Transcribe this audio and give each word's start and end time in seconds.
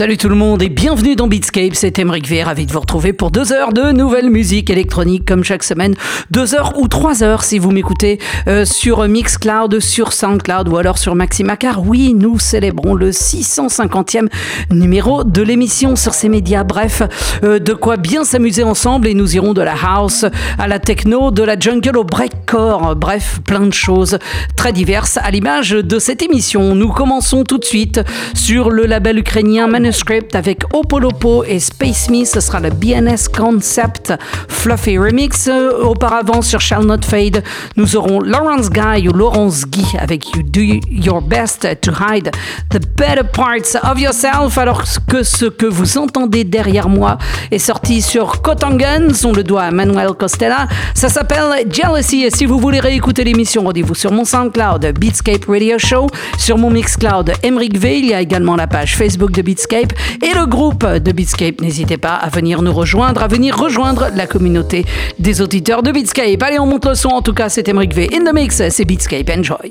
Salut 0.00 0.16
tout 0.16 0.30
le 0.30 0.34
monde 0.34 0.62
et 0.62 0.70
bienvenue 0.70 1.14
dans 1.14 1.26
Beatscape, 1.26 1.74
c'est 1.74 1.98
Emeric 1.98 2.26
V, 2.26 2.42
ravi 2.42 2.64
de 2.64 2.72
vous 2.72 2.80
retrouver 2.80 3.12
pour 3.12 3.30
deux 3.30 3.52
heures 3.52 3.74
de 3.74 3.92
nouvelle 3.92 4.30
musique 4.30 4.70
électronique 4.70 5.28
comme 5.28 5.44
chaque 5.44 5.62
semaine, 5.62 5.94
deux 6.30 6.54
heures 6.54 6.72
ou 6.78 6.88
trois 6.88 7.22
heures 7.22 7.44
si 7.44 7.58
vous 7.58 7.70
m'écoutez 7.70 8.18
euh, 8.48 8.64
sur 8.64 9.06
Mixcloud, 9.06 9.78
sur 9.80 10.14
Soundcloud 10.14 10.68
ou 10.70 10.78
alors 10.78 10.96
sur 10.96 11.14
Maximacar. 11.14 11.86
Oui, 11.86 12.14
nous 12.14 12.38
célébrons 12.38 12.94
le 12.94 13.10
650e 13.10 14.28
numéro 14.70 15.22
de 15.22 15.42
l'émission 15.42 15.96
sur 15.96 16.14
ces 16.14 16.30
médias. 16.30 16.64
Bref, 16.64 17.02
euh, 17.44 17.58
de 17.58 17.74
quoi 17.74 17.98
bien 17.98 18.24
s'amuser 18.24 18.62
ensemble 18.62 19.06
et 19.06 19.12
nous 19.12 19.36
irons 19.36 19.52
de 19.52 19.60
la 19.60 19.74
house 19.74 20.24
à 20.58 20.66
la 20.66 20.78
techno, 20.78 21.30
de 21.30 21.42
la 21.42 21.58
jungle 21.58 21.98
au 21.98 22.04
breakcore. 22.04 22.96
Bref, 22.96 23.40
plein 23.44 23.66
de 23.66 23.74
choses 23.74 24.18
très 24.56 24.72
diverses 24.72 25.18
à 25.18 25.30
l'image 25.30 25.72
de 25.72 25.98
cette 25.98 26.22
émission. 26.22 26.74
Nous 26.74 26.88
commençons 26.88 27.44
tout 27.44 27.58
de 27.58 27.66
suite 27.66 28.00
sur 28.32 28.70
le 28.70 28.86
label 28.86 29.18
ukrainien 29.18 29.66
Manuscript 29.90 30.36
avec 30.36 30.62
Opolopo 30.72 31.42
et 31.42 31.58
Space 31.58 32.08
Me. 32.10 32.24
Ce 32.24 32.38
sera 32.38 32.60
le 32.60 32.70
BNS 32.70 33.28
Concept 33.36 34.12
Fluffy 34.46 34.96
Remix. 34.96 35.50
Auparavant, 35.82 36.42
sur 36.42 36.60
Shall 36.60 36.84
Not 36.84 37.02
Fade, 37.02 37.42
nous 37.74 37.96
aurons 37.96 38.20
Lawrence 38.20 38.70
Guy 38.70 39.08
ou 39.08 39.12
Laurence 39.12 39.66
Guy 39.66 39.84
avec 39.98 40.32
You 40.32 40.44
Do 40.44 40.60
Your 40.60 41.20
Best 41.20 41.66
to 41.80 41.90
Hide 41.90 42.30
the 42.70 42.78
Better 42.96 43.24
Parts 43.32 43.74
of 43.82 44.00
Yourself. 44.00 44.56
Alors 44.58 44.84
que 45.08 45.24
ce 45.24 45.46
que 45.46 45.66
vous 45.66 45.98
entendez 45.98 46.44
derrière 46.44 46.88
moi 46.88 47.18
est 47.50 47.58
sorti 47.58 48.00
sur 48.00 48.42
Cotanguns, 48.42 49.24
on 49.24 49.32
le 49.32 49.42
doit 49.42 49.62
à 49.62 49.70
Manuel 49.72 50.10
Costella. 50.16 50.68
Ça 50.94 51.08
s'appelle 51.08 51.66
Jealousy. 51.68 52.22
Et 52.22 52.30
si 52.30 52.46
vous 52.46 52.60
voulez 52.60 52.78
réécouter 52.78 53.24
l'émission, 53.24 53.64
rendez-vous 53.64 53.96
sur 53.96 54.12
mon 54.12 54.24
SoundCloud 54.24 54.86
Beatscape 55.00 55.46
Radio 55.48 55.78
Show, 55.78 56.06
sur 56.38 56.58
mon 56.58 56.70
Mixcloud 56.70 57.32
Emric 57.42 57.76
V. 57.76 57.98
Il 57.98 58.06
y 58.06 58.14
a 58.14 58.20
également 58.20 58.54
la 58.54 58.68
page 58.68 58.96
Facebook 58.96 59.32
de 59.32 59.42
Beatscape 59.42 59.79
et 60.22 60.34
le 60.34 60.46
groupe 60.46 60.86
de 60.86 61.12
Beatscape. 61.12 61.60
N'hésitez 61.60 61.96
pas 61.96 62.14
à 62.14 62.28
venir 62.28 62.62
nous 62.62 62.72
rejoindre, 62.72 63.22
à 63.22 63.28
venir 63.28 63.56
rejoindre 63.56 64.08
la 64.14 64.26
communauté 64.26 64.84
des 65.18 65.40
auditeurs 65.40 65.82
de 65.82 65.90
Beatscape. 65.90 66.42
Allez, 66.42 66.58
on 66.58 66.66
monte 66.66 66.86
le 66.86 66.94
son. 66.94 67.08
En 67.08 67.22
tout 67.22 67.34
cas, 67.34 67.48
c'était 67.48 67.70
Emmerich 67.70 67.94
V. 67.94 68.08
In 68.12 68.24
the 68.24 68.34
mix, 68.34 68.62
c'est 68.68 68.84
Beatscape. 68.84 69.30
Enjoy. 69.30 69.70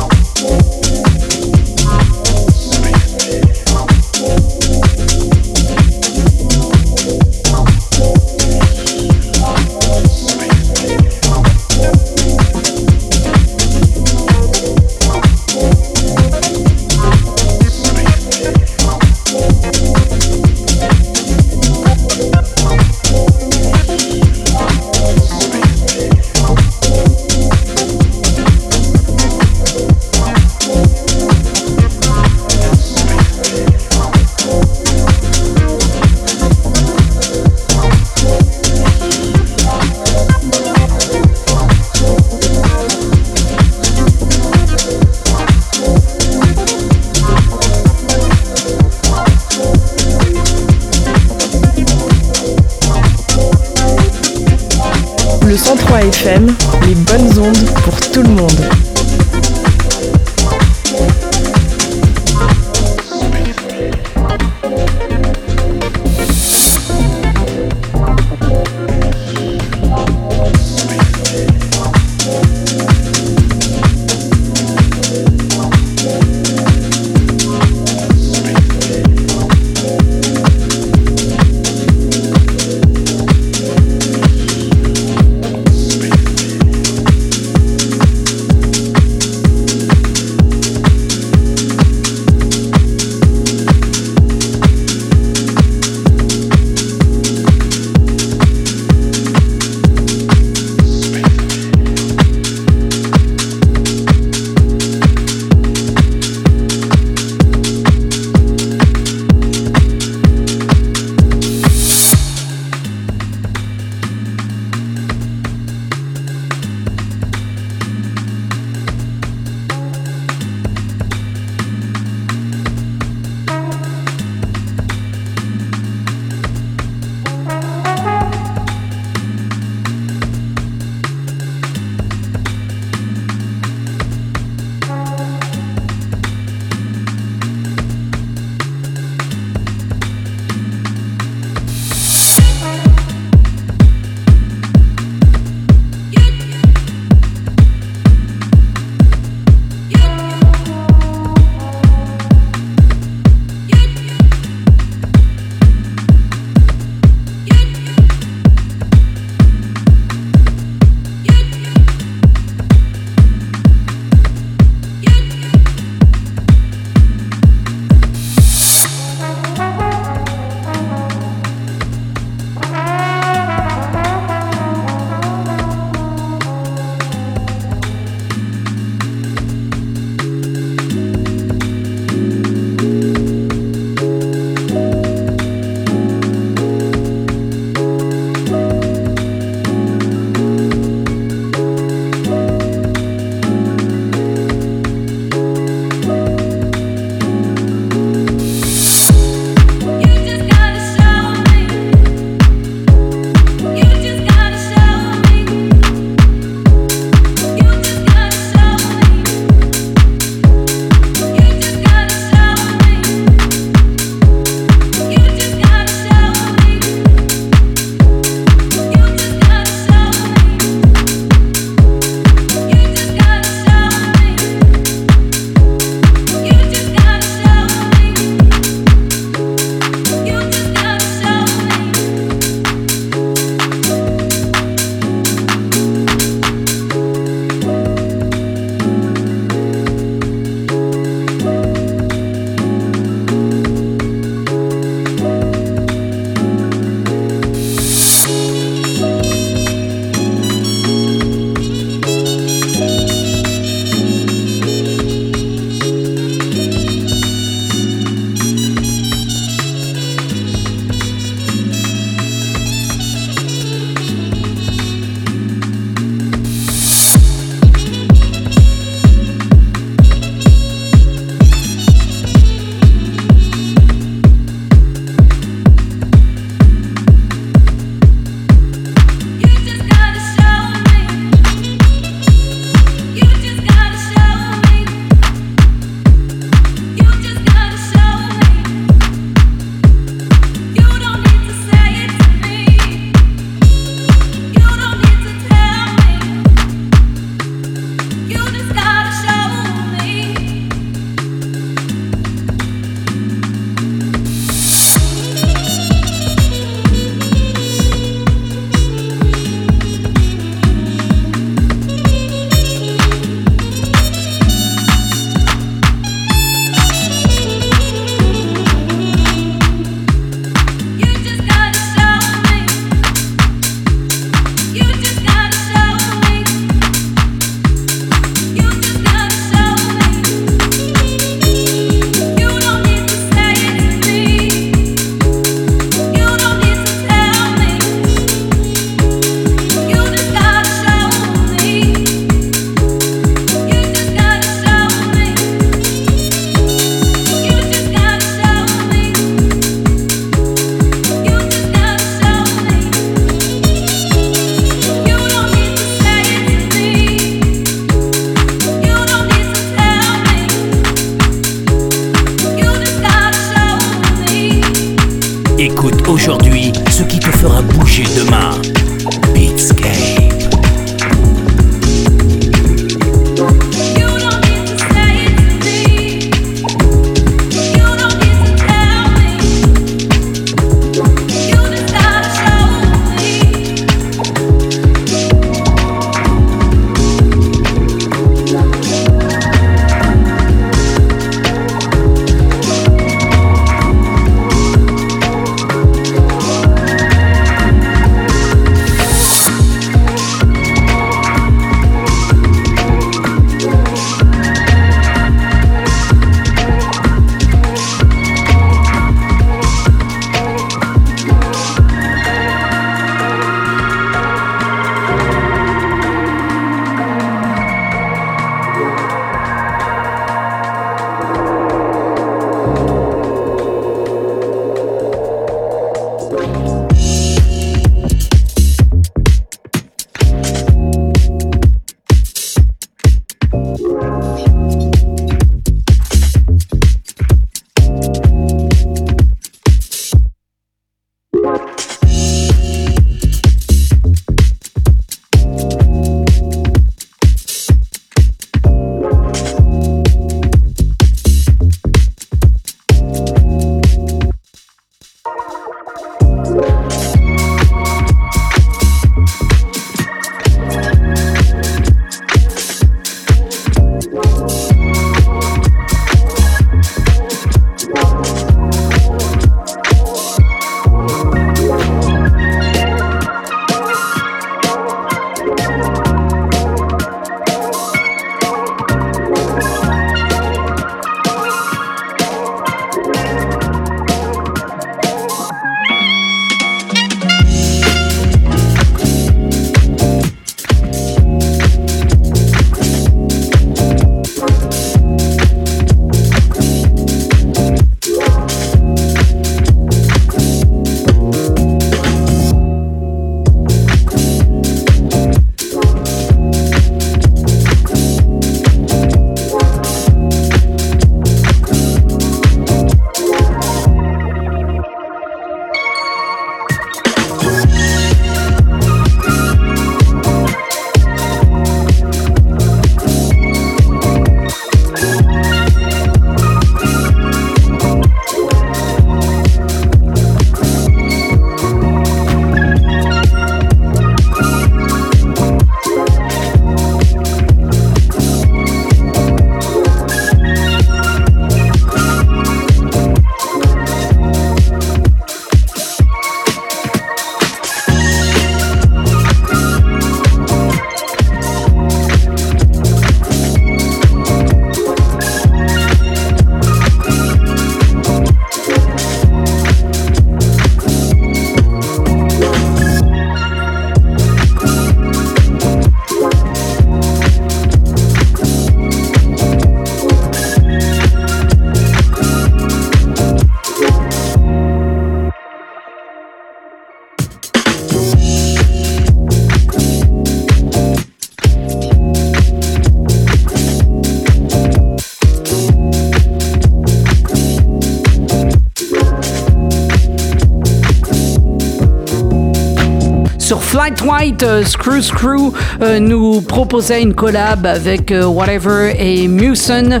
my 593.90 593.96
White, 594.02 594.42
euh, 594.42 594.64
Screw 594.64 595.00
Screw 595.02 595.52
euh, 595.82 595.98
nous 595.98 596.40
proposait 596.40 597.02
une 597.02 597.14
collab 597.14 597.66
avec 597.66 598.12
euh, 598.12 598.24
Whatever 598.24 598.94
et 598.98 599.28
Mewson 599.28 600.00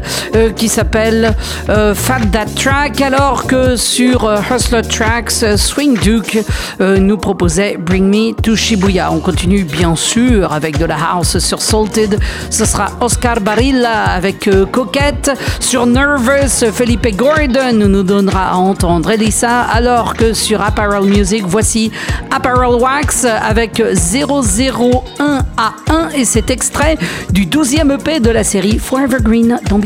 qui 0.56 0.68
s'appelle 0.68 1.34
Fat 1.66 2.20
That 2.32 2.46
Track, 2.56 3.00
alors 3.00 3.46
que 3.46 3.76
sur 3.76 4.30
Hustler 4.50 4.82
Tracks, 4.82 5.56
Swing 5.56 5.98
Duke 5.98 6.38
nous 6.80 7.16
proposait 7.16 7.76
Bring 7.78 8.08
Me 8.08 8.32
to 8.42 8.54
Shibuya. 8.54 9.10
On 9.12 9.20
continue 9.20 9.64
bien 9.64 9.96
sûr 9.96 10.52
avec 10.52 10.78
de 10.78 10.84
la 10.84 10.96
house 11.12 11.38
sur 11.38 11.60
Salted. 11.60 12.18
Ce 12.50 12.64
sera 12.64 12.88
Oscar 13.00 13.40
Barilla 13.40 14.04
avec 14.04 14.48
Coquette. 14.70 15.30
Sur 15.58 15.86
Nervous, 15.86 16.70
Felipe 16.72 17.16
Gordon 17.16 17.72
nous 17.72 18.02
donnera 18.02 18.50
à 18.50 18.54
entendre 18.54 19.10
Elisa, 19.10 19.62
alors 19.62 20.14
que 20.14 20.32
sur 20.32 20.62
Apparel 20.62 21.04
Music, 21.04 21.44
voici 21.46 21.90
Apparel 22.30 22.80
Wax 22.80 23.24
avec 23.24 23.82
001 23.94 25.44
à 25.56 25.74
1 25.88 26.10
et 26.10 26.24
cet 26.24 26.50
extrait 26.50 26.96
du 27.32 27.46
12e 27.46 27.94
EP 27.94 28.20
de 28.20 28.30
la 28.30 28.44
série 28.44 28.78
Forever 28.78 29.18
Green 29.20 29.60
dans 29.68 29.78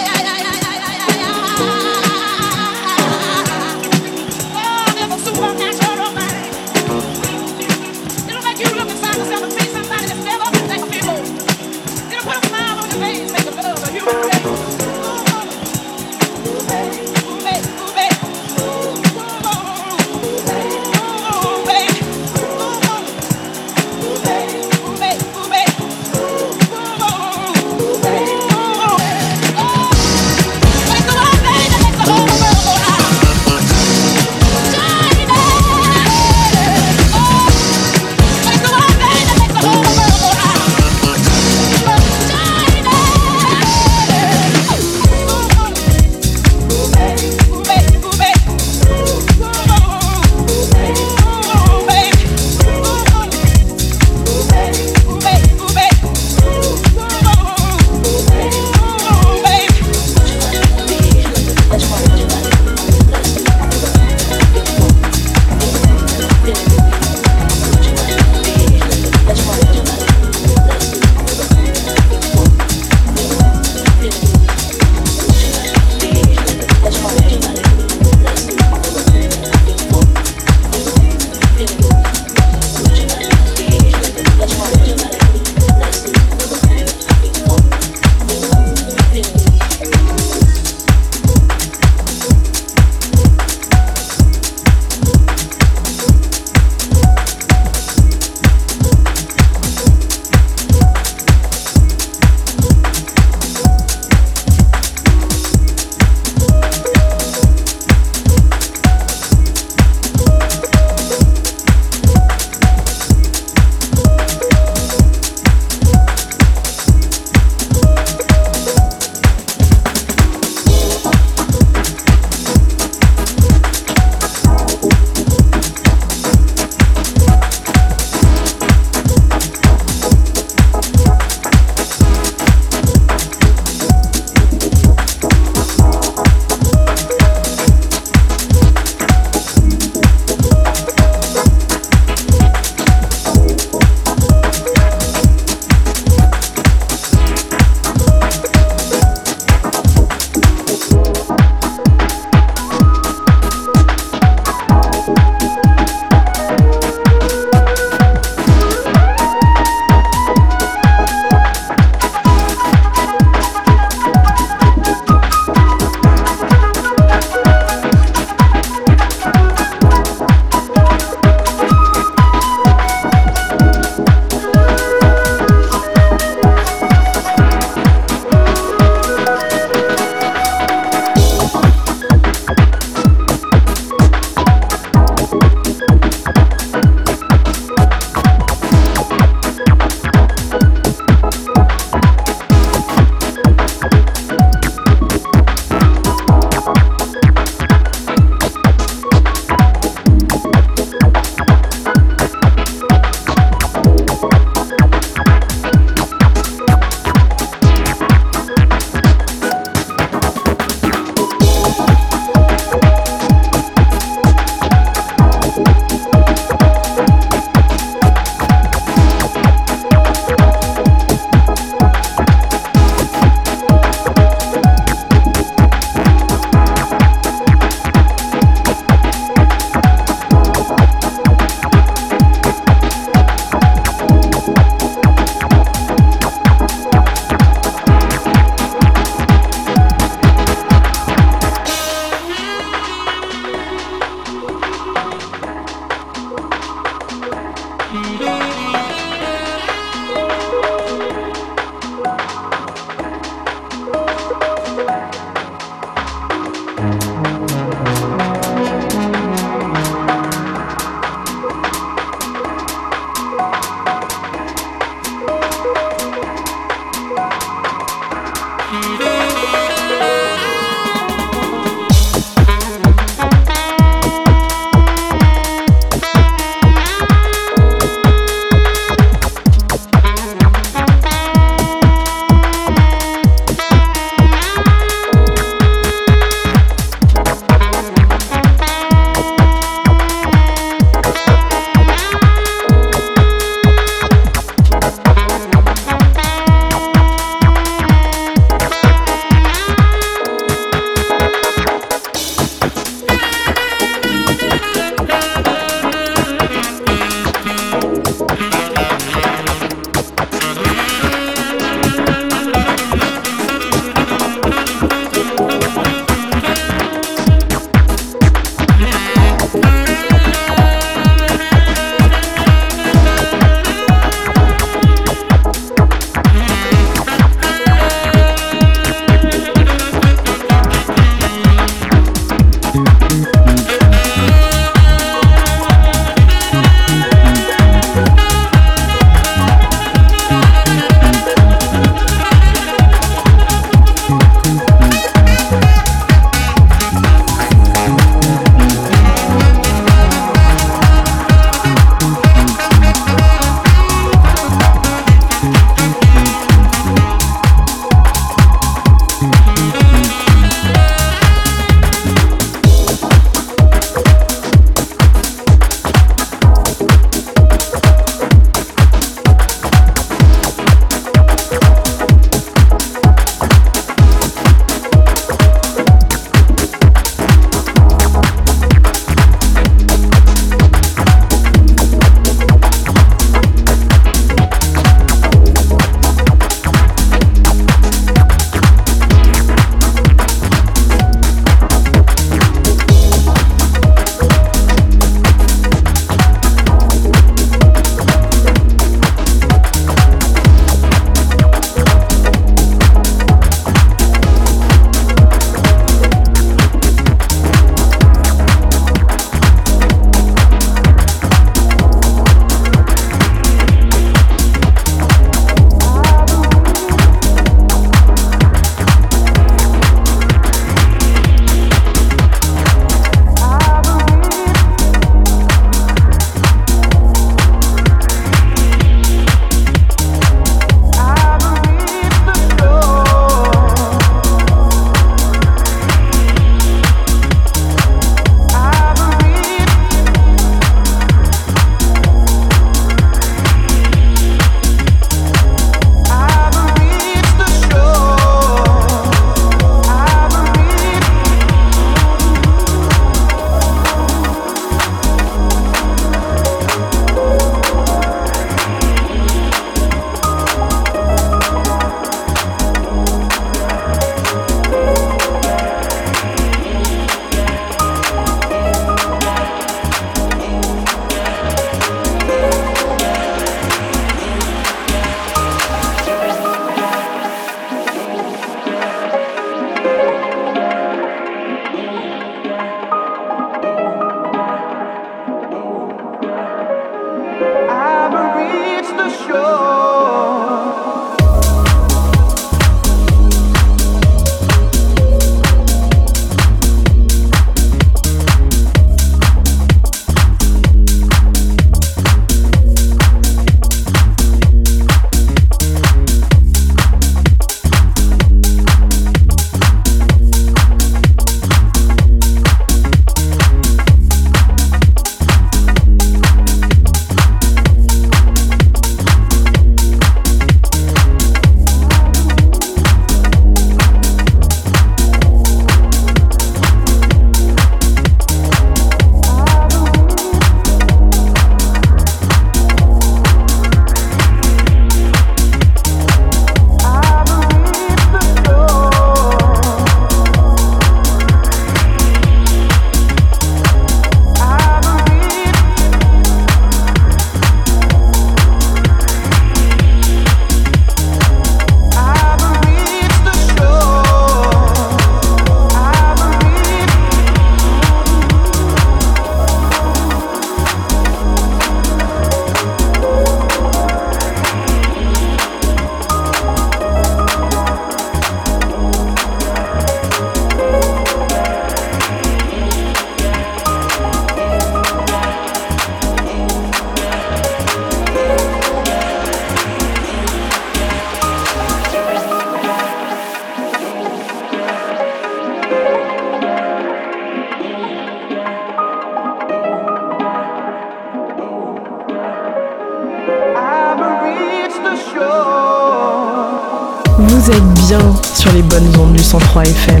boyfriend. 599.63 600.00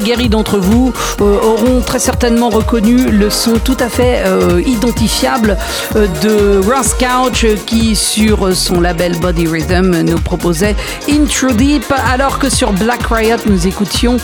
D'entre 0.00 0.58
vous 0.58 0.92
auront 1.20 1.80
très 1.80 2.00
certainement 2.00 2.48
reconnu 2.48 3.10
le 3.10 3.30
son 3.30 3.58
tout 3.58 3.76
à 3.78 3.88
fait 3.88 4.24
identifiable 4.66 5.56
de 5.94 6.60
Ross 6.66 6.94
Couch 6.98 7.46
qui 7.64 7.94
sur 7.94 8.54
son 8.56 8.80
label 8.80 9.16
Body 9.20 9.46
Rhythm 9.46 10.00
nous 10.02 10.18
proposait 10.18 10.74
Intro 11.08 11.52
Deep 11.52 11.84
alors 12.12 12.40
que 12.40 12.50
sur 12.50 12.72
Black 12.72 13.06
Riot 13.06 13.36
nous 13.46 13.68
écoutions 13.68 14.16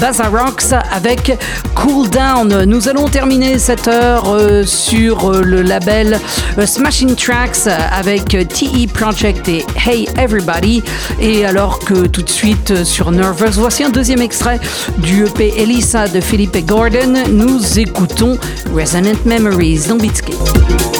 Bazarox 0.00 0.72
avec 0.92 1.36
Cool 1.74 2.08
Down. 2.08 2.64
Nous 2.64 2.88
allons 2.88 3.08
terminer 3.08 3.58
cette 3.58 3.86
heure 3.86 4.34
sur 4.64 5.32
le 5.32 5.60
label 5.60 6.18
Smashing 6.64 7.14
Tracks 7.16 7.66
avec 7.92 8.28
TE 8.28 8.86
Project 8.92 9.46
et 9.48 9.64
Hey 9.88 10.06
Everybody. 10.18 10.82
Et 11.18 11.46
alors 11.46 11.78
que 11.78 12.06
tout 12.06 12.20
de 12.20 12.28
suite 12.28 12.84
sur 12.84 13.10
Nervous, 13.10 13.52
voici 13.52 13.84
un 13.84 13.88
deuxième 13.88 14.20
extrait 14.20 14.60
du 14.98 15.24
EP 15.24 15.54
Elisa 15.56 16.08
de 16.08 16.20
Philippe 16.20 16.58
Gordon. 16.66 17.14
Nous 17.30 17.78
écoutons 17.78 18.36
Resonant 18.74 19.16
Memories 19.24 19.88
dans. 19.88 20.97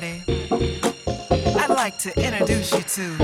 Everybody, 0.00 0.22
I'd 1.58 1.70
like 1.70 1.98
to 1.98 2.24
introduce 2.24 2.72
you 2.72 2.82
to. 2.82 3.16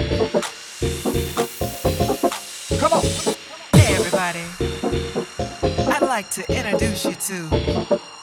Come 2.80 2.92
on. 2.92 3.02
Hey, 3.78 3.94
everybody, 3.94 4.42
I'd 5.88 6.02
like 6.02 6.30
to 6.30 6.42
introduce 6.52 7.04
you 7.04 7.14
to. 7.14 8.13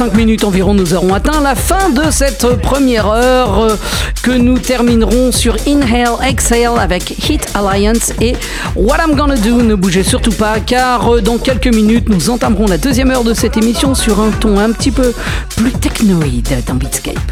5 0.00 0.14
minutes 0.14 0.44
environ, 0.44 0.72
nous 0.72 0.94
aurons 0.94 1.12
atteint 1.12 1.42
la 1.42 1.54
fin 1.54 1.90
de 1.90 2.10
cette 2.10 2.56
première 2.62 3.06
heure 3.06 3.58
euh, 3.60 3.76
que 4.22 4.30
nous 4.30 4.58
terminerons 4.58 5.30
sur 5.30 5.58
Inhale, 5.66 6.16
Exhale 6.26 6.78
avec 6.78 7.28
Hit 7.28 7.46
Alliance 7.52 8.14
et 8.18 8.34
What 8.76 8.96
I'm 9.06 9.14
Gonna 9.14 9.36
Do. 9.36 9.60
Ne 9.60 9.74
bougez 9.74 10.02
surtout 10.02 10.32
pas 10.32 10.58
car 10.58 11.16
euh, 11.16 11.20
dans 11.20 11.36
quelques 11.36 11.66
minutes, 11.66 12.08
nous 12.08 12.30
entamerons 12.30 12.66
la 12.66 12.78
deuxième 12.78 13.10
heure 13.10 13.24
de 13.24 13.34
cette 13.34 13.58
émission 13.58 13.94
sur 13.94 14.22
un 14.22 14.30
ton 14.30 14.58
un 14.58 14.72
petit 14.72 14.90
peu 14.90 15.12
plus 15.54 15.72
technoïde 15.72 16.48
dans 16.66 16.76
Beatscape. 16.76 17.29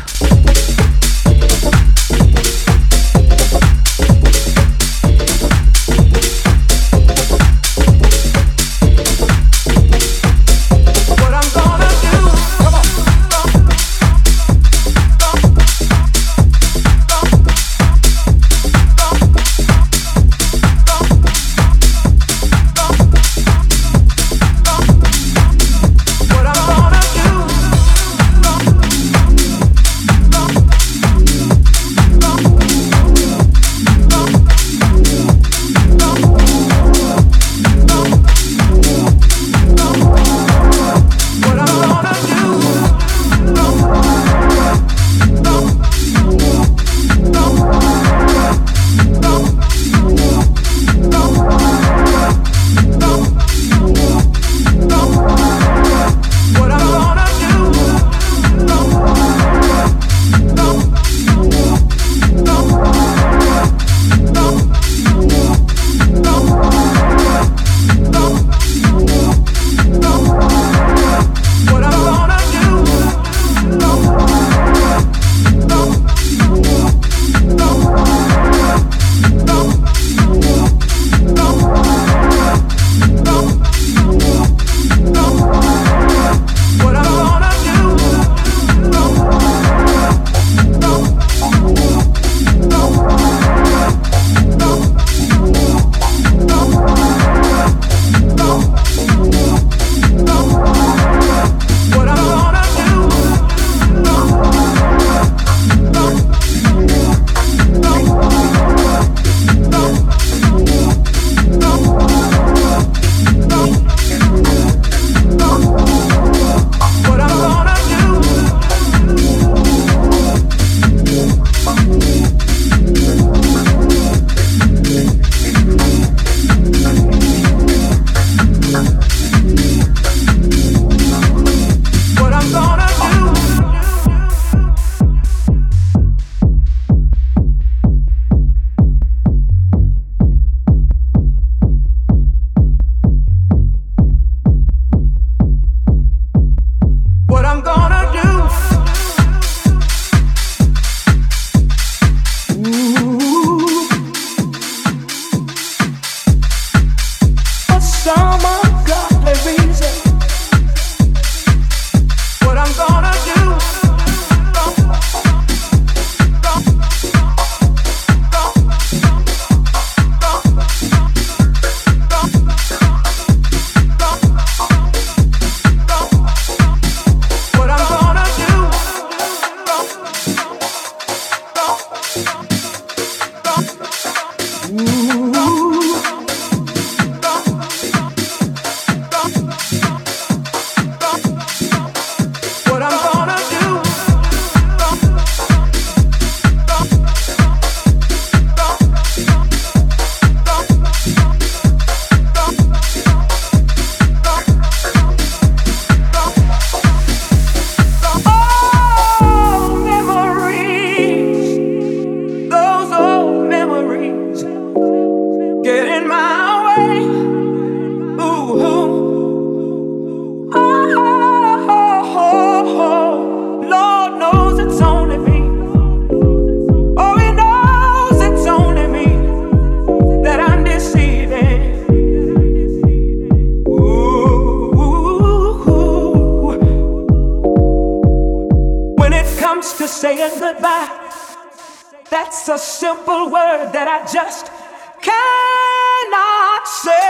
That's 242.29 242.49
a 242.51 242.59
simple 242.59 243.31
word 243.31 243.73
that 243.73 243.89
I 243.89 244.05
just 244.05 244.53
cannot 245.01 246.69
say. 246.69 247.09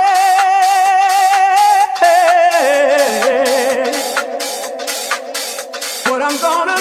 What 6.08 6.22
I'm 6.22 6.38
gonna 6.40 6.77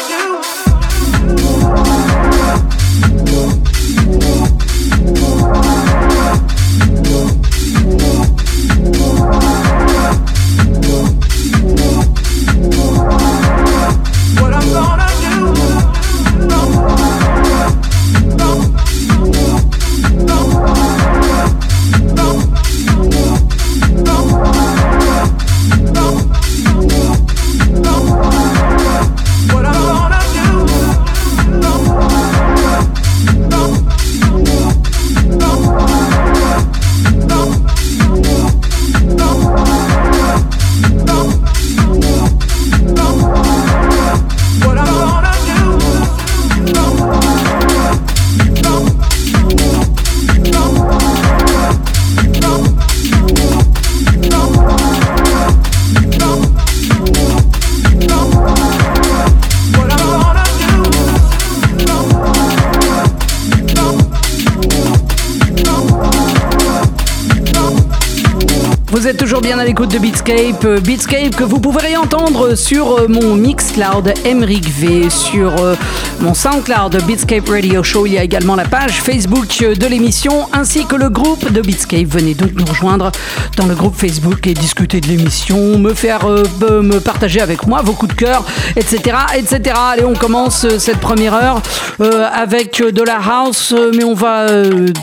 Beatscape. 70.27 70.65
Euh, 70.65 70.81
Beatscape 70.81 71.35
que 71.37 71.43
vous 71.45 71.61
pourrez 71.61 71.95
entendre 71.95 72.55
sur 72.55 72.99
euh, 72.99 73.07
mon 73.07 73.35
Mixcloud 73.35 74.13
Emric 74.25 74.67
V, 74.67 75.09
sur 75.09 75.55
euh, 75.61 75.75
mon 76.21 76.33
Soundcloud 76.33 77.03
Beatscape 77.05 77.47
Radio 77.49 77.83
Show. 77.83 78.05
Il 78.05 78.13
y 78.13 78.17
a 78.17 78.23
également 78.23 78.55
la 78.55 78.65
page 78.65 79.01
Facebook 79.01 79.59
de 79.59 79.87
l'émission 79.87 80.47
ainsi 80.53 80.85
que 80.85 80.95
le 80.95 81.09
groupe 81.09 81.51
de 81.51 81.61
Beatscape. 81.61 82.07
Venez 82.07 82.33
donc 82.33 82.51
nous 82.53 82.65
rejoindre 82.65 83.11
dans 83.55 83.65
le 83.65 83.75
groupe 83.75 83.95
Facebook 83.95 84.45
et 84.47 84.53
discuter 84.53 85.01
de 85.01 85.07
l'émission, 85.07 85.77
me 85.77 85.93
faire 85.93 86.25
euh, 86.25 86.43
me 86.81 86.99
partager 86.99 87.41
avec 87.41 87.67
moi 87.67 87.81
vos 87.81 87.93
coups 87.93 88.15
de 88.15 88.19
cœur, 88.19 88.45
etc., 88.75 89.17
etc. 89.35 89.75
Allez, 89.91 90.05
on 90.05 90.13
commence 90.13 90.65
euh, 90.65 90.79
cette 90.79 90.99
première 90.99 91.33
heure 91.33 91.61
euh, 92.01 92.27
avec 92.33 92.81
de 92.81 93.03
la 93.03 93.17
house, 93.17 93.73
mais 93.95 94.03
on 94.03 94.13
va 94.13 94.47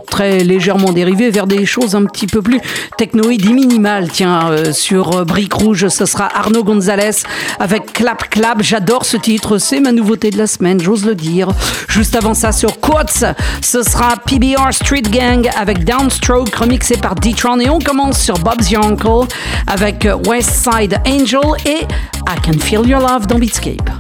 très 0.07 0.41
légèrement 0.41 0.93
dériver 0.93 1.31
vers 1.31 1.47
des 1.47 1.67
choses 1.67 1.95
un 1.95 2.05
petit 2.05 2.27
peu 2.27 2.43
plus 2.43 2.61
technoïdes 2.97 3.49
et 3.49 3.53
minimales. 3.53 4.09
Tiens, 4.13 4.51
sur 4.73 5.25
Brique 5.25 5.55
Rouge, 5.55 5.89
ce 5.89 6.07
sera 6.07 6.29
Arnaud 6.35 6.65
Gonzalez 6.65 7.23
avec 7.59 7.93
Clap 7.93 8.31
Clap. 8.31 8.63
J'adore 8.63 9.05
ce 9.05 9.17
titre, 9.17 9.59
c'est 9.59 9.81
ma 9.81 9.93
nouveauté 9.93 10.31
de 10.31 10.39
la 10.39 10.47
semaine, 10.47 10.81
le 11.05 11.15
dire. 11.15 11.49
Juste 11.89 12.17
avant 12.17 12.35
ça, 12.35 12.53
sur 12.53 12.81
Quartz, 12.81 13.25
ce 13.61 13.83
sera 13.83 14.17
PBR 14.17 14.73
Street 14.73 15.03
Gang 15.03 15.49
avec 15.57 15.85
Downstroke 15.85 16.55
remixé 16.55 16.97
par 16.97 17.15
D-Tron. 17.15 17.61
Et 17.61 17.71
on 17.71 17.79
commence 17.79 18.21
sur 18.21 18.39
Bob's 18.39 18.71
Your 18.71 18.85
Uncle 18.85 19.29
avec 19.67 20.07
West 20.27 20.51
Side 20.65 21.01
Angel 21.07 21.41
et 21.67 21.85
I 21.85 22.41
Can 22.45 22.59
Feel 22.59 22.89
Your 22.89 23.01
Love 23.01 23.27
dans 23.27 23.39
Beatscape. 23.39 23.91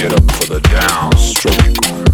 get 0.00 0.14
up 0.14 0.30
for 0.32 0.54
the 0.54 0.60
downstroke. 0.60 2.09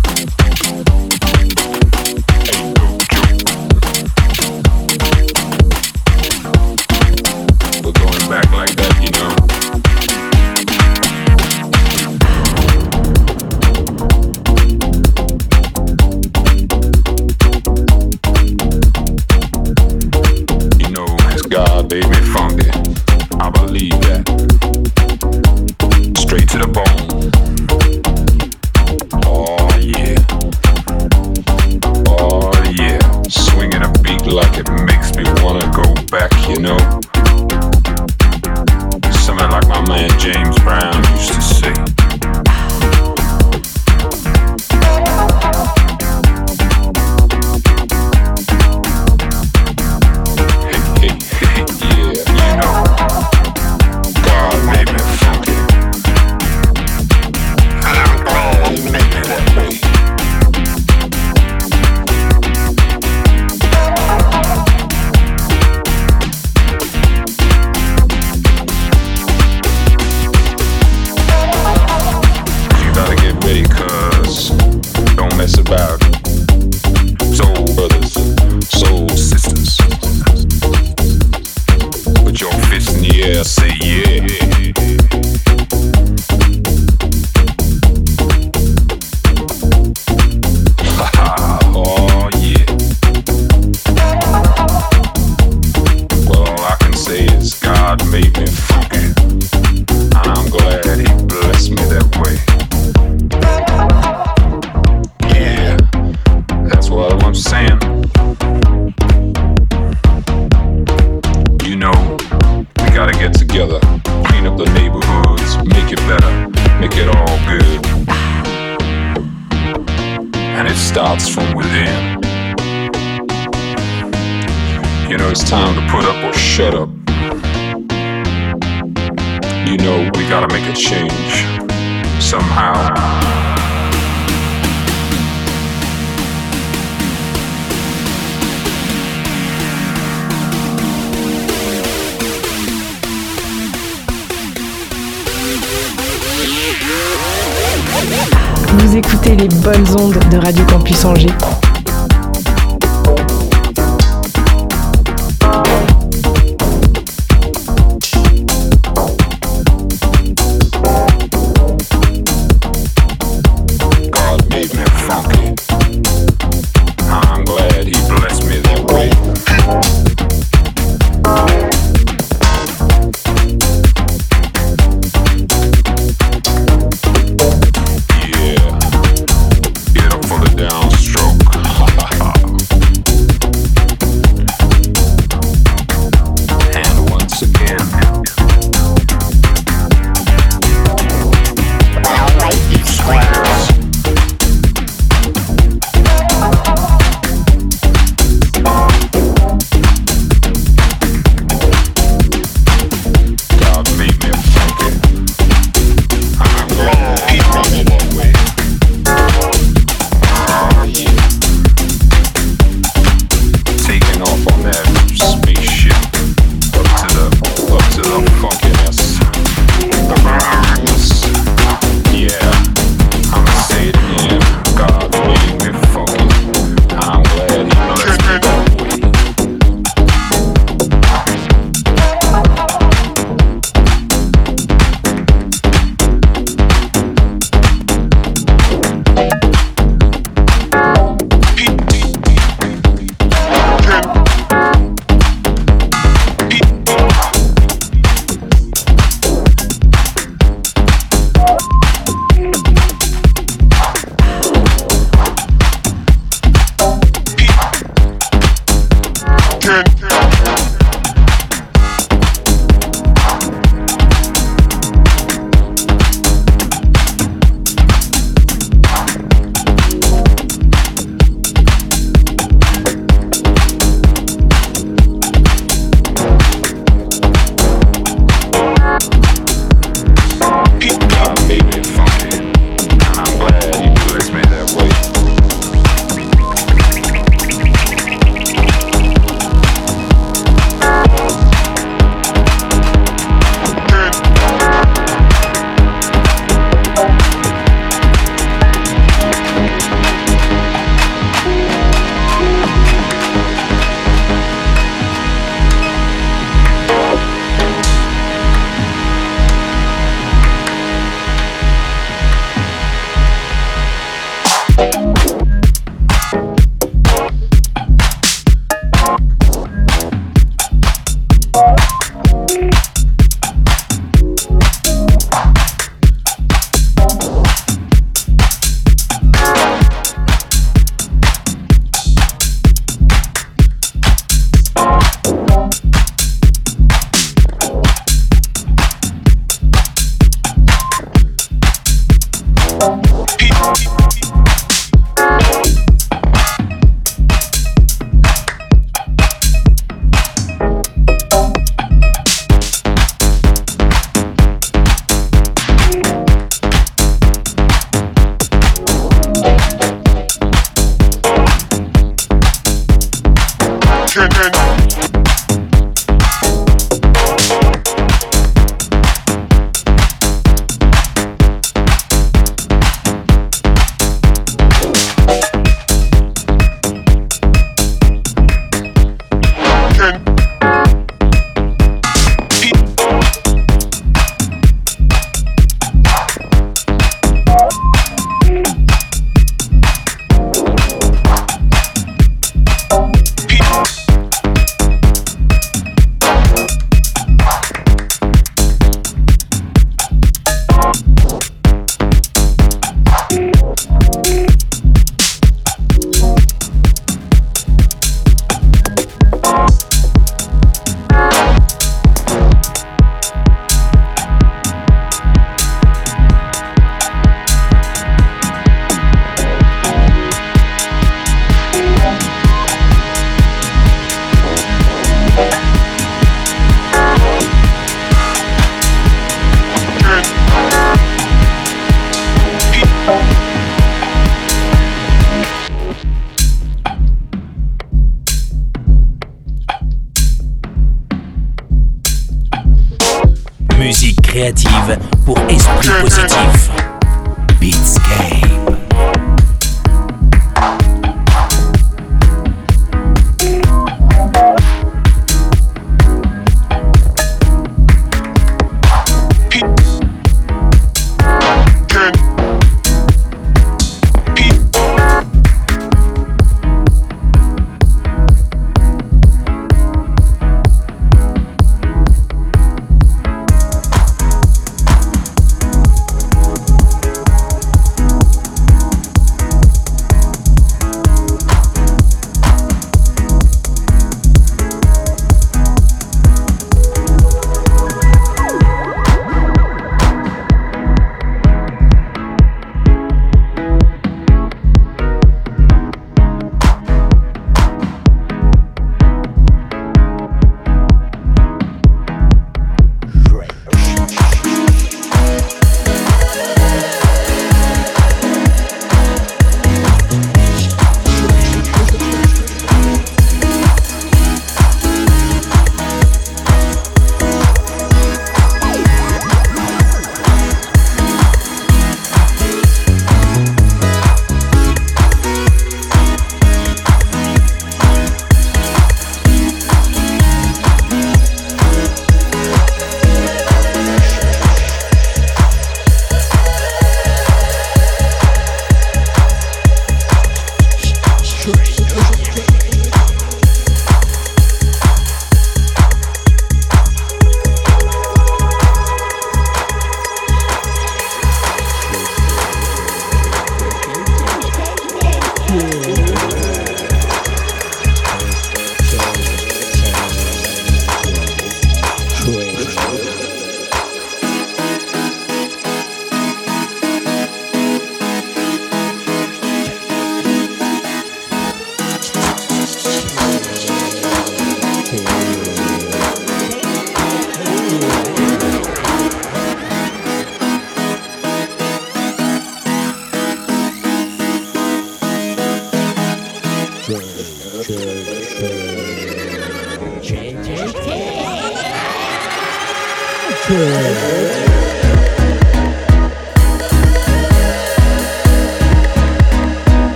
yeah. 222.41 222.66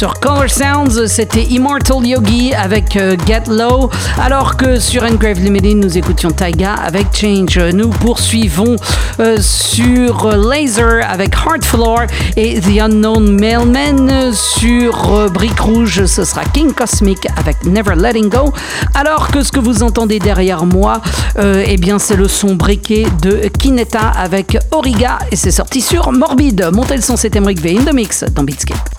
Sur 0.00 0.14
Color 0.14 0.48
Sounds, 0.48 1.08
c'était 1.08 1.42
Immortal 1.42 2.06
Yogi 2.06 2.54
avec 2.54 2.96
euh, 2.96 3.18
Get 3.26 3.42
Low, 3.50 3.90
alors 4.18 4.56
que 4.56 4.80
sur 4.80 5.02
Engrave 5.02 5.40
Limited, 5.40 5.76
nous 5.76 5.98
écoutions 5.98 6.30
Taiga 6.30 6.72
avec 6.72 7.08
Change. 7.14 7.58
Nous 7.74 7.90
poursuivons 7.90 8.76
euh, 9.18 9.36
sur 9.42 10.34
Laser 10.34 11.06
avec 11.06 11.34
Hard 11.34 11.62
Floor 11.62 12.04
et 12.34 12.58
The 12.60 12.80
Unknown 12.80 13.38
Mailman. 13.38 14.32
Sur 14.32 15.12
euh, 15.12 15.28
Brique 15.28 15.60
Rouge, 15.60 16.06
ce 16.06 16.24
sera 16.24 16.46
King 16.46 16.72
Cosmic 16.72 17.28
avec 17.36 17.62
Never 17.66 17.94
Letting 17.94 18.30
Go, 18.30 18.54
alors 18.94 19.28
que 19.30 19.42
ce 19.42 19.52
que 19.52 19.60
vous 19.60 19.82
entendez 19.82 20.18
derrière 20.18 20.64
moi, 20.64 21.02
eh 21.38 21.76
bien, 21.76 21.98
c'est 21.98 22.16
le 22.16 22.26
son 22.26 22.54
briquet 22.54 23.06
de 23.20 23.48
Kineta 23.58 24.12
avec 24.16 24.56
Origa 24.70 25.18
et 25.30 25.36
c'est 25.36 25.50
sorti 25.50 25.82
sur 25.82 26.10
Morbide. 26.10 26.70
Montez 26.72 26.96
le 26.96 27.02
son, 27.02 27.18
c'est 27.18 27.36
Emmerich 27.36 27.60
V 27.60 27.76
in 27.78 27.84
the 27.84 27.92
mix 27.92 28.24
dans 28.34 28.44
Beatscape. 28.44 28.89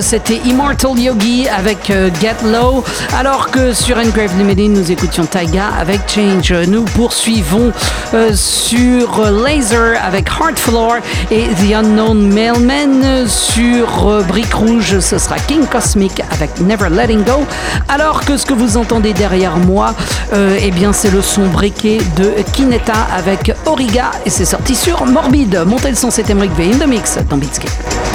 C'était 0.00 0.40
Immortal 0.44 0.98
Yogi 0.98 1.46
avec 1.48 1.90
euh, 1.90 2.10
Get 2.20 2.36
Low, 2.44 2.82
alors 3.16 3.50
que 3.50 3.72
sur 3.72 3.96
Engrave 3.96 4.36
Limited, 4.36 4.70
nous 4.72 4.90
écoutions 4.90 5.24
Taiga 5.24 5.66
avec 5.78 6.00
Change. 6.08 6.52
Nous 6.66 6.82
poursuivons 6.82 7.72
euh, 8.12 8.32
sur 8.34 9.30
Laser 9.30 9.96
avec 10.04 10.28
Heart 10.28 10.58
Floor 10.58 10.96
et 11.30 11.44
The 11.60 11.74
Unknown 11.74 12.32
Mailman. 12.32 13.26
Sur 13.28 14.08
euh, 14.08 14.22
Brique 14.22 14.52
Rouge, 14.52 14.98
ce 14.98 15.16
sera 15.16 15.36
King 15.38 15.64
Cosmic 15.66 16.22
avec 16.32 16.60
Never 16.60 16.88
Letting 16.90 17.22
Go, 17.22 17.44
alors 17.88 18.24
que 18.24 18.36
ce 18.36 18.46
que 18.46 18.54
vous 18.54 18.76
entendez 18.76 19.12
derrière 19.12 19.56
moi, 19.58 19.94
euh, 20.32 20.58
eh 20.60 20.72
bien 20.72 20.92
c'est 20.92 21.10
le 21.10 21.22
son 21.22 21.46
briqué 21.46 21.98
de 22.16 22.34
Kineta 22.52 23.06
avec 23.16 23.52
Origa 23.64 24.10
et 24.26 24.30
c'est 24.30 24.44
sorti 24.44 24.74
sur 24.74 25.06
Morbid. 25.06 25.62
Montez 25.66 25.90
le 25.90 25.96
son, 25.96 26.10
c'est 26.10 26.28
Emmerich 26.30 26.52
V 26.56 26.70
in 26.74 26.78
the 26.78 26.88
mix 26.88 27.16
dans 27.30 27.36
Beatscape. 27.36 28.07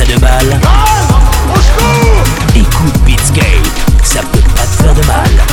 à 0.00 0.04
deux 0.04 0.18
balles. 0.18 0.60
Balle 0.62 1.18
Écoute 2.54 2.98
Beatscape, 3.04 3.44
ça 4.02 4.20
peut 4.32 4.40
pas 4.54 4.62
te 4.62 4.82
faire 4.82 4.94
de 4.94 5.06
mal. 5.06 5.47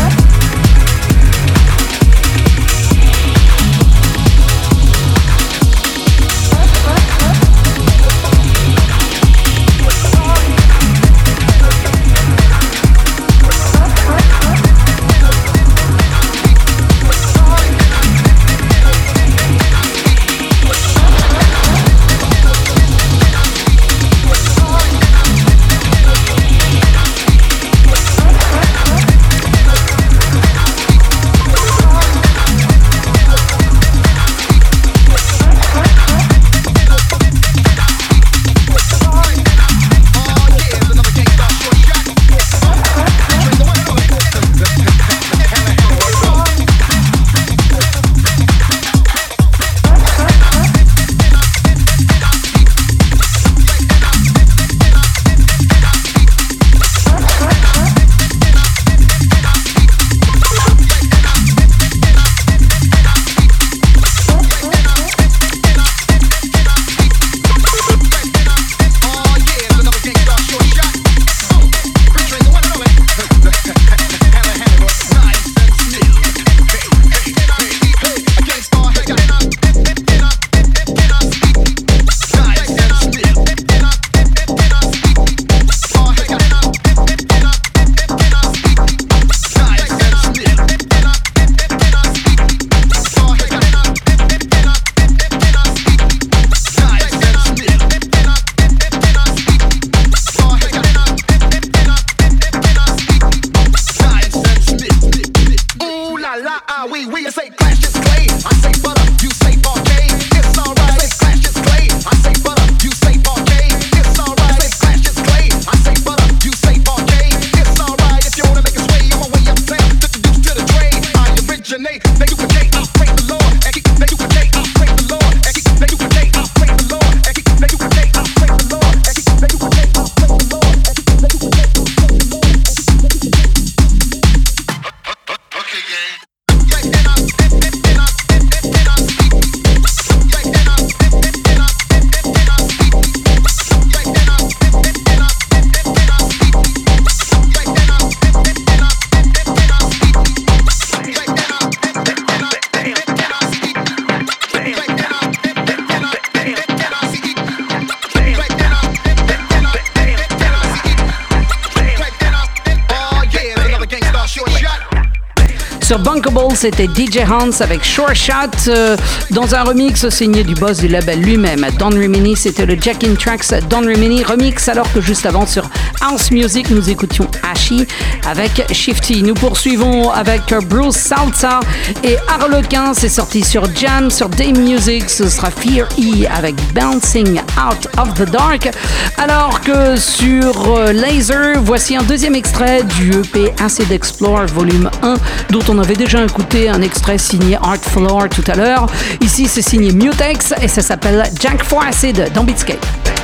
C'était 166.72 166.88
DJ 166.88 167.20
Hans 167.30 167.62
avec 167.62 167.84
Short 167.84 168.16
Shot 168.16 168.70
euh, 168.70 168.98
dans 169.30 169.54
un 169.54 169.62
remix 169.62 170.10
signé 170.10 170.44
du 170.44 170.56
boss 170.56 170.80
du 170.80 170.88
label 170.88 171.22
lui-même. 171.22 171.64
Don 171.78 171.90
Rimini, 171.90 172.36
c'était 172.36 172.66
le 172.66 172.76
Jack 172.82 173.04
in 173.04 173.14
Tracks 173.14 173.54
Don 173.70 173.82
Rimini 173.82 174.24
remix, 174.24 174.68
alors 174.68 174.92
que 174.92 175.00
juste 175.00 175.28
avant 175.28 175.46
sur 175.46 175.70
House 176.02 176.32
Music, 176.32 176.72
nous 176.72 176.90
écoutions 176.90 177.28
Ashi 177.44 177.86
avec 178.28 178.66
Shifty. 178.74 179.22
Nous 179.22 179.36
poursuivons 179.36 180.10
avec 180.10 180.42
Bruce 180.68 180.96
Salsa 180.96 181.60
et 182.04 182.18
Harlequin, 182.28 182.96
c'est 182.96 183.10
sorti 183.10 183.44
sur 183.44 183.64
Jam, 183.76 184.10
sur 184.10 184.28
Dame 184.30 184.58
Music, 184.58 185.08
ce 185.08 185.30
sera 185.30 185.52
Fear 185.52 185.88
E 186.00 186.26
avec 186.36 186.56
Bouncing 186.74 187.40
Out 187.60 187.88
of 188.00 188.16
the 188.16 188.28
Dark. 188.32 188.72
Alors 189.18 189.62
que 189.62 189.98
sur 189.98 190.76
euh, 190.76 190.94
Laser, 190.94 191.62
voici 191.62 191.96
un 191.96 192.04
deuxième 192.04 192.34
extrait 192.34 192.82
du 192.98 193.12
EP 193.12 193.54
Acid 193.64 193.92
Explore 193.92 194.48
volume 194.48 194.90
1 195.04 195.14
dont 195.50 195.64
on 195.70 195.80
avait 195.80 195.96
déjà 195.96 196.24
écouté 196.24 196.70
un 196.70 196.82
extrait 196.82 197.18
signé 197.18 197.58
Art 197.58 197.78
Floor 197.78 198.30
tout 198.30 198.44
à 198.48 198.56
l'heure. 198.56 198.88
Ici, 199.22 199.48
c'est 199.48 199.62
signé 199.62 199.92
Mutex 199.92 200.54
et 200.62 200.68
ça 200.68 200.82
s'appelle 200.82 201.24
Jack 201.40 201.64
for 201.64 201.84
Acid 201.84 202.32
dans 202.34 202.44
Beatscape. 202.44 203.15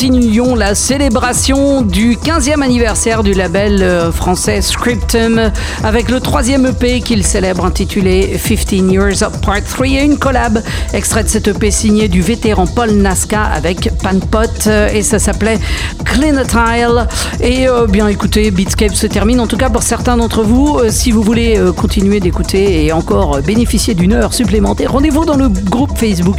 Continuions 0.00 0.54
la 0.54 0.76
célébration 0.76 1.82
du 1.82 2.12
15e 2.12 2.62
anniversaire 2.62 3.24
du 3.24 3.32
label 3.32 3.82
euh, 3.82 4.12
français 4.12 4.62
Scriptum 4.62 5.50
avec 5.82 6.08
le 6.08 6.20
troisième 6.20 6.66
EP 6.66 7.00
qu'il 7.00 7.26
célèbre 7.26 7.64
intitulé 7.64 8.38
15 8.38 8.92
Years 8.92 9.30
Part 9.44 9.64
3 9.64 9.86
et 9.88 10.04
une 10.04 10.16
collab 10.16 10.62
extrait 10.92 11.24
de 11.24 11.28
cet 11.28 11.48
EP 11.48 11.72
signé 11.72 12.06
du 12.06 12.22
vétéran 12.22 12.68
Paul 12.68 12.92
Nasca 12.92 13.42
avec 13.42 13.90
Panpot 14.00 14.68
euh, 14.68 14.88
et 14.92 15.02
ça 15.02 15.18
s'appelait 15.18 15.58
Cleanatile. 16.04 17.08
Et 17.40 17.66
euh, 17.66 17.88
bien 17.88 18.06
écoutez, 18.06 18.52
Beatscape 18.52 18.94
se 18.94 19.08
termine 19.08 19.40
en 19.40 19.48
tout 19.48 19.56
cas 19.56 19.68
pour 19.68 19.82
certains 19.82 20.16
d'entre 20.16 20.44
vous. 20.44 20.78
Si 20.90 21.10
vous 21.10 21.22
voulez 21.22 21.60
continuer 21.76 22.20
d'écouter 22.20 22.84
et 22.84 22.92
encore 22.92 23.40
bénéficier 23.40 23.94
d'une 23.94 24.12
heure 24.12 24.32
supplémentaire, 24.32 24.92
rendez-vous 24.92 25.24
dans 25.24 25.36
le 25.36 25.48
groupe 25.48 25.98
Facebook 25.98 26.38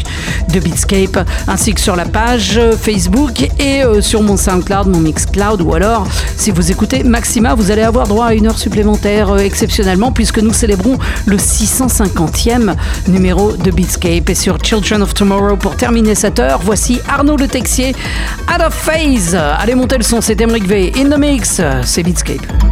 de 0.52 0.60
Beatscape 0.60 1.20
ainsi 1.48 1.74
que 1.74 1.82
sur 1.82 1.96
la 1.96 2.06
page 2.06 2.58
euh, 2.58 2.74
Facebook 2.76 3.42
et 3.60 3.84
euh, 3.84 4.02
sur 4.02 4.22
mon 4.22 4.38
SoundCloud, 4.38 4.88
mon 4.88 5.00
Mixcloud 5.00 5.62
ou 5.62 5.74
alors 5.74 6.08
si 6.36 6.52
vous 6.52 6.72
écoutez 6.72 7.04
Maxima, 7.04 7.56
vous 7.56 7.72
allez 7.72 7.82
avoir 7.82 8.08
droit 8.08 8.28
à 8.28 8.34
une 8.34 8.48
heure 8.48 8.58
supplémentaire 8.58 9.30
euh, 9.32 9.38
exceptionnellement 9.40 10.12
puisque 10.12 10.40
nous 10.40 10.54
célébrons 10.54 10.98
le 11.26 11.38
650e 11.38 12.76
numéro 13.08 13.54
de 13.54 13.72
Beatscape 13.72 14.30
et 14.30 14.36
sur 14.36 14.58
Children 14.64 15.04
of 15.04 15.14
Tomorrow 15.14 15.56
pour 15.56 15.76
terminer 15.76 16.16
cette 16.16 16.40
heure, 16.40 16.60
voici 16.64 17.00
Arnaud 17.08 17.38
Le 17.38 17.48
Texier, 17.48 17.96
Out 18.54 18.62
of 18.66 18.74
Phase. 18.74 19.36
Allez 19.36 19.76
monter 19.76 19.98
le 19.98 20.04
son, 20.04 20.22
c'est 20.22 20.40
Emric 20.42 20.68
V. 20.68 20.92
In 20.98 21.10
the 21.10 21.18
Mix, 21.18 21.62
c'est 21.84 22.04
Beatscape. 22.04 22.69